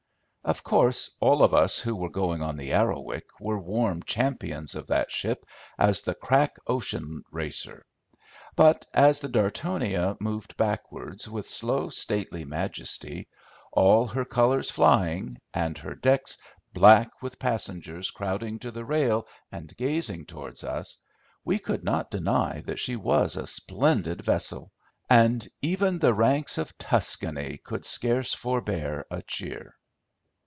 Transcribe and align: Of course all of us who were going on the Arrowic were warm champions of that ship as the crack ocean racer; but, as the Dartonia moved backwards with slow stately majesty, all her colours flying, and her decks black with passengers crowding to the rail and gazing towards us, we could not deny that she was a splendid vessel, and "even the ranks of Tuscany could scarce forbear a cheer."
Of 0.43 0.63
course 0.63 1.15
all 1.19 1.43
of 1.43 1.53
us 1.53 1.79
who 1.79 1.95
were 1.95 2.09
going 2.09 2.41
on 2.41 2.57
the 2.57 2.73
Arrowic 2.73 3.25
were 3.39 3.59
warm 3.59 4.01
champions 4.01 4.73
of 4.73 4.87
that 4.87 5.11
ship 5.11 5.45
as 5.77 6.01
the 6.01 6.15
crack 6.15 6.57
ocean 6.65 7.21
racer; 7.31 7.85
but, 8.55 8.87
as 8.91 9.21
the 9.21 9.29
Dartonia 9.29 10.17
moved 10.19 10.57
backwards 10.57 11.29
with 11.29 11.47
slow 11.47 11.89
stately 11.89 12.43
majesty, 12.43 13.29
all 13.71 14.07
her 14.07 14.25
colours 14.25 14.71
flying, 14.71 15.37
and 15.53 15.77
her 15.77 15.93
decks 15.93 16.39
black 16.73 17.21
with 17.21 17.37
passengers 17.39 18.09
crowding 18.09 18.57
to 18.59 18.71
the 18.71 18.83
rail 18.83 19.27
and 19.51 19.77
gazing 19.77 20.25
towards 20.25 20.63
us, 20.63 20.97
we 21.45 21.59
could 21.59 21.83
not 21.83 22.09
deny 22.09 22.61
that 22.61 22.79
she 22.79 22.95
was 22.95 23.35
a 23.35 23.45
splendid 23.45 24.23
vessel, 24.23 24.71
and 25.07 25.47
"even 25.61 25.99
the 25.99 26.15
ranks 26.15 26.57
of 26.57 26.75
Tuscany 26.79 27.59
could 27.63 27.85
scarce 27.85 28.33
forbear 28.33 29.05
a 29.11 29.21
cheer." 29.21 29.75